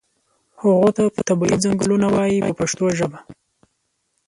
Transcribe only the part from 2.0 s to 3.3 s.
وایي په پښتو ژبه.